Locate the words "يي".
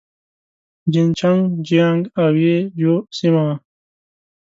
2.43-2.55